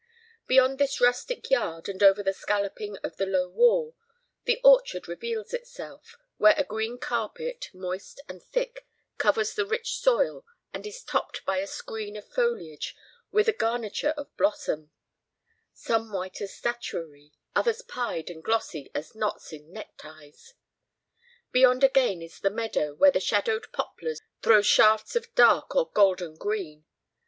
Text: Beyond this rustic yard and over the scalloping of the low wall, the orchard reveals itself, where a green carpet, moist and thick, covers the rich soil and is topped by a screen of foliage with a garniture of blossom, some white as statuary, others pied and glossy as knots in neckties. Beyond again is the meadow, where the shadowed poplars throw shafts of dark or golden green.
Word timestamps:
Beyond 0.47 0.79
this 0.79 0.99
rustic 0.99 1.51
yard 1.51 1.87
and 1.87 2.01
over 2.01 2.23
the 2.23 2.33
scalloping 2.33 2.97
of 3.03 3.17
the 3.17 3.27
low 3.27 3.47
wall, 3.47 3.95
the 4.45 4.59
orchard 4.63 5.07
reveals 5.07 5.53
itself, 5.53 6.15
where 6.37 6.55
a 6.57 6.63
green 6.63 6.97
carpet, 6.97 7.69
moist 7.71 8.19
and 8.27 8.41
thick, 8.41 8.87
covers 9.19 9.53
the 9.53 9.63
rich 9.63 9.97
soil 9.99 10.43
and 10.73 10.87
is 10.87 11.03
topped 11.03 11.45
by 11.45 11.59
a 11.59 11.67
screen 11.67 12.17
of 12.17 12.27
foliage 12.27 12.95
with 13.31 13.47
a 13.47 13.53
garniture 13.53 14.15
of 14.17 14.35
blossom, 14.37 14.89
some 15.71 16.11
white 16.11 16.41
as 16.41 16.51
statuary, 16.51 17.31
others 17.55 17.83
pied 17.83 18.31
and 18.31 18.43
glossy 18.43 18.89
as 18.95 19.13
knots 19.13 19.53
in 19.53 19.71
neckties. 19.71 20.55
Beyond 21.51 21.83
again 21.83 22.23
is 22.23 22.39
the 22.39 22.49
meadow, 22.49 22.95
where 22.95 23.11
the 23.11 23.19
shadowed 23.19 23.71
poplars 23.71 24.19
throw 24.41 24.63
shafts 24.63 25.15
of 25.15 25.35
dark 25.35 25.75
or 25.75 25.91
golden 25.91 26.37
green. 26.37 26.85